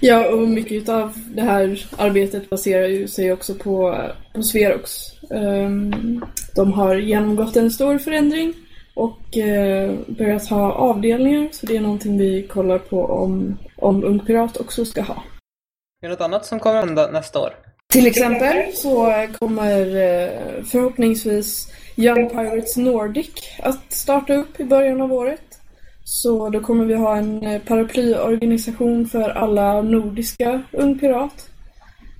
[0.00, 4.04] Ja, och mycket av det här arbetet baserar ju sig också på,
[4.34, 4.90] på Sverox.
[5.30, 6.24] Um,
[6.54, 8.54] de har genomgått en stor förändring
[8.94, 14.20] och uh, börjat ha avdelningar, så det är någonting vi kollar på om, om Ung
[14.20, 15.22] Pirat också ska ha.
[16.02, 17.54] Är det något annat som kommer hända nästa år?
[17.92, 23.30] Till exempel så kommer uh, förhoppningsvis Young Pirates Nordic
[23.62, 25.53] att starta upp i början av året.
[26.04, 31.50] Så då kommer vi ha en eh, paraplyorganisation för alla nordiska Ung Pirat.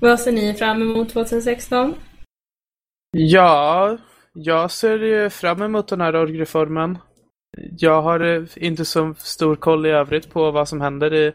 [0.00, 1.94] Vad ser ni fram emot 2016?
[3.10, 3.98] Ja,
[4.32, 6.98] jag ser ju fram emot den här orgreformen.
[7.78, 11.32] Jag har inte så stor koll i övrigt på vad som händer i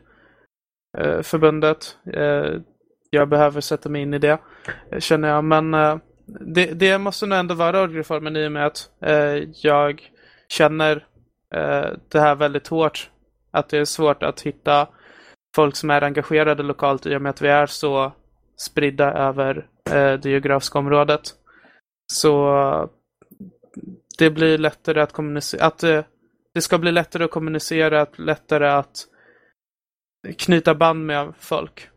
[0.97, 1.97] Eh, förbundet.
[2.13, 2.61] Eh,
[3.09, 4.37] jag behöver sätta mig in i det,
[4.91, 5.43] eh, känner jag.
[5.43, 10.11] Men eh, det, det måste nog ändå vara orgreformen i och med att eh, jag
[10.47, 11.05] känner
[12.09, 13.09] det här väldigt hårt.
[13.51, 14.87] Att det är svårt att hitta
[15.55, 18.11] folk som är engagerade lokalt i och med att vi är så
[18.57, 19.67] spridda över
[20.17, 21.21] det geografiska området.
[22.13, 22.89] Så
[24.17, 25.79] det blir lättare att kommunicera, att
[26.53, 29.07] det ska bli lättare att kommunicera, lättare att
[30.37, 31.89] knyta band med folk.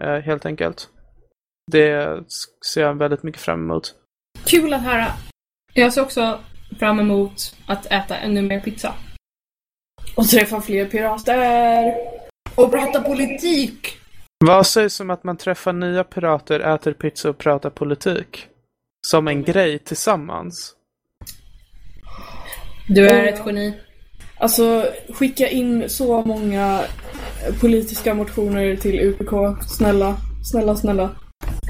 [0.00, 0.88] Eh, helt enkelt.
[1.72, 2.20] Det
[2.72, 3.94] ser jag väldigt mycket fram emot.
[4.44, 5.06] Kul att höra.
[5.72, 6.40] Jag ser också
[6.78, 8.94] fram emot att äta ännu mer pizza.
[10.16, 11.94] Och träffa fler pirater.
[12.54, 13.98] Och prata politik.
[14.44, 18.48] Vad sägs om att man träffar nya pirater, äter pizza och pratar politik?
[19.06, 20.74] Som en grej tillsammans?
[22.88, 23.74] Du är ett geni.
[24.38, 26.84] Alltså, skicka in så många
[27.60, 29.62] politiska motioner till UPK.
[29.68, 30.16] Snälla,
[30.50, 31.16] snälla, snälla.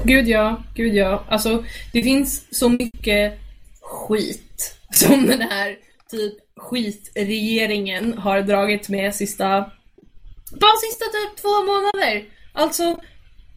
[0.03, 1.25] Gud ja, gud ja.
[1.29, 1.63] Alltså,
[1.93, 3.39] det finns så mycket
[3.81, 5.77] skit som den här
[6.11, 9.71] typ skitregeringen har dragit med sista...
[10.61, 12.25] Bara sista typ två månader.
[12.53, 12.99] Alltså,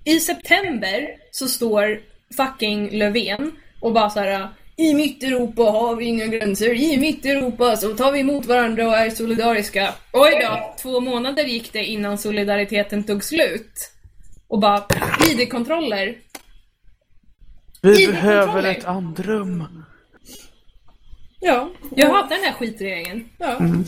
[0.04, 2.00] i september så står
[2.36, 4.48] fucking Löfven och bara så här
[4.78, 6.72] i mitt Europa har vi inga gränser.
[6.72, 9.94] I mitt Europa så tar vi emot varandra och är solidariska.
[10.12, 13.92] Oj då, två månader gick det innan solidariteten tog slut.
[14.48, 14.84] Och bara
[15.30, 16.16] ID-kontroller.
[17.82, 19.64] Vi ID behöver ett andrum.
[21.40, 21.70] Ja.
[21.96, 23.28] Jag hatar den här skitregeringen.
[23.38, 23.56] Ja.
[23.56, 23.84] Mm.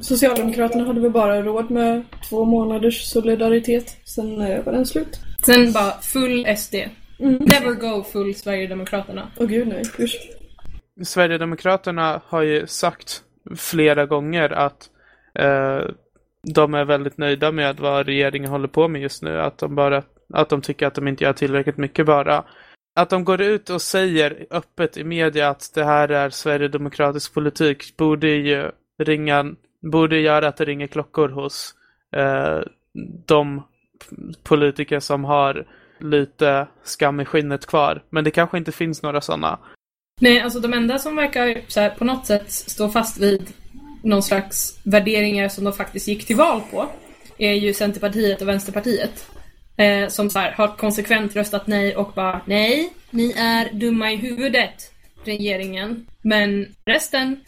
[0.00, 3.96] Socialdemokraterna hade väl bara råd med två månaders solidaritet.
[4.04, 5.20] Sen var den slut.
[5.46, 6.74] Sen bara full SD.
[7.18, 7.34] Mm.
[7.34, 9.30] Never go full Sverigedemokraterna.
[9.36, 10.30] Åh oh, gud nej, Usch.
[11.02, 13.22] Sverigedemokraterna har ju sagt
[13.56, 14.90] flera gånger att
[15.34, 15.80] eh,
[16.54, 19.40] de är väldigt nöjda med vad regeringen håller på med just nu.
[19.40, 20.02] Att de, bara,
[20.34, 22.44] att de tycker att de inte gör tillräckligt mycket bara.
[22.94, 27.96] Att de går ut och säger öppet i media att det här är Sverigedemokratisk politik
[27.96, 29.54] borde ju ringa,
[29.92, 31.74] borde göra att det ringer klockor hos
[32.16, 32.60] eh,
[33.26, 33.62] de
[34.42, 35.66] politiker som har
[35.98, 38.02] lite skam i skinnet kvar.
[38.10, 39.58] Men det kanske inte finns några sådana.
[40.20, 43.52] Nej, alltså de enda som verkar så här, på något sätt stå fast vid
[44.02, 46.88] någon slags värderingar som de faktiskt gick till val på
[47.38, 49.26] är ju Centerpartiet och Vänsterpartiet.
[49.76, 54.16] Eh, som så här, har konsekvent röstat nej och bara nej, ni är dumma i
[54.16, 54.92] huvudet,
[55.24, 56.06] regeringen.
[56.22, 57.40] Men resten...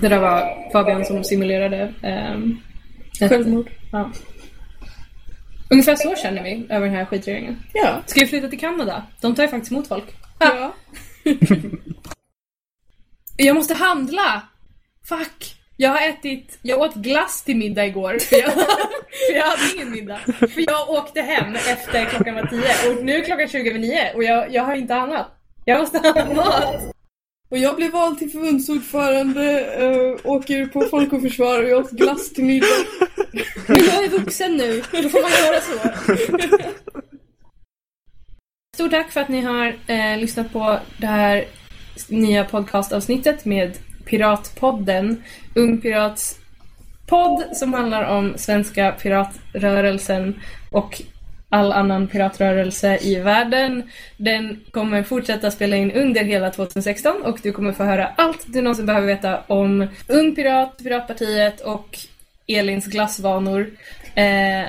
[0.00, 3.70] Det där var Fabian som simulerade ett- Självmord.
[3.92, 4.10] Ja.
[5.70, 7.56] Ungefär så känner vi över den här skitregeringen.
[7.74, 8.02] Ja.
[8.06, 9.02] Ska vi flytta till Kanada?
[9.20, 10.04] De tar ju faktiskt emot folk.
[10.38, 10.74] Ja.
[13.36, 14.42] Jag måste handla!
[15.08, 15.54] Fuck!
[15.76, 18.52] Jag har ätit, jag åt glass till middag igår för jag,
[19.26, 20.18] för jag hade ingen middag.
[20.38, 24.12] För jag åkte hem efter klockan var tio och nu är klockan 20 över nio
[24.14, 25.26] och jag, jag har inte annat.
[25.64, 26.94] Jag måste ha mat.
[27.48, 31.90] Och jag blev vald till förbundsordförande, äh, åker på Folk och Försvar och jag åt
[31.90, 32.66] glass till middag.
[33.66, 35.78] Men jag är vuxen nu, då får man göra så.
[38.74, 41.44] Stort tack för att ni har eh, lyssnat på det här
[42.08, 45.22] nya podcastavsnittet med Piratpodden.
[45.54, 46.38] Ung Pirats
[47.06, 50.40] podd som handlar om svenska piratrörelsen
[50.70, 51.02] och
[51.48, 53.82] all annan piratrörelse i världen.
[54.16, 58.60] Den kommer fortsätta spela in under hela 2016 och du kommer få höra allt du
[58.62, 61.98] någonsin behöver veta om Ung Pirat, Piratpartiet och
[62.46, 63.70] Elins glassvanor.
[64.14, 64.68] Eh,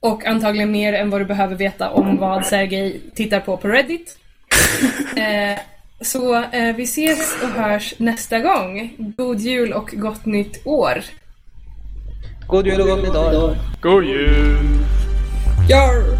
[0.00, 4.18] och antagligen mer än vad du behöver veta om vad Sergej tittar på på Reddit.
[5.16, 5.58] Eh,
[6.00, 8.94] så eh, vi ses och hörs nästa gång.
[8.98, 11.04] God jul och gott nytt år.
[12.48, 13.56] God jul och gott nytt år.
[13.80, 14.84] God jul!
[15.68, 16.18] Jarr!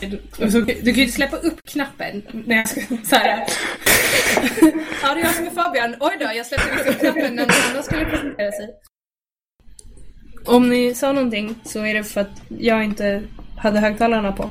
[0.00, 3.46] Du, alltså, du kan ju släppa upp knappen när jag ska såhär.
[5.02, 5.96] ja, det är jag som är Fabian.
[6.00, 8.68] Oj då, jag släppte upp knappen när någon annan skulle presentera sig.
[10.46, 13.22] Om ni sa någonting så är det för att jag inte
[13.56, 14.50] hade högtalarna på.